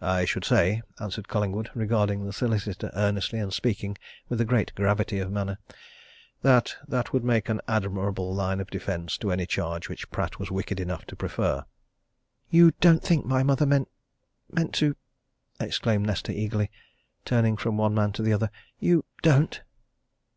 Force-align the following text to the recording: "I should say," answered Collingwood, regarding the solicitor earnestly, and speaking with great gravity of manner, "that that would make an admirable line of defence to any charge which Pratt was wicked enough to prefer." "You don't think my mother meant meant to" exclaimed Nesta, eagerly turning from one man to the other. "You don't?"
"I 0.00 0.24
should 0.24 0.44
say," 0.44 0.82
answered 0.98 1.28
Collingwood, 1.28 1.70
regarding 1.76 2.24
the 2.24 2.32
solicitor 2.32 2.90
earnestly, 2.94 3.38
and 3.38 3.52
speaking 3.54 3.96
with 4.28 4.44
great 4.48 4.74
gravity 4.74 5.20
of 5.20 5.30
manner, 5.30 5.58
"that 6.42 6.74
that 6.88 7.12
would 7.12 7.22
make 7.22 7.48
an 7.48 7.60
admirable 7.68 8.34
line 8.34 8.58
of 8.58 8.68
defence 8.68 9.16
to 9.18 9.30
any 9.30 9.46
charge 9.46 9.88
which 9.88 10.10
Pratt 10.10 10.40
was 10.40 10.50
wicked 10.50 10.80
enough 10.80 11.04
to 11.04 11.14
prefer." 11.14 11.64
"You 12.50 12.72
don't 12.80 13.04
think 13.04 13.26
my 13.26 13.44
mother 13.44 13.64
meant 13.64 13.86
meant 14.50 14.74
to" 14.74 14.96
exclaimed 15.60 16.04
Nesta, 16.04 16.32
eagerly 16.32 16.68
turning 17.24 17.56
from 17.56 17.76
one 17.76 17.94
man 17.94 18.10
to 18.14 18.22
the 18.24 18.32
other. 18.32 18.50
"You 18.80 19.04
don't?" 19.22 19.62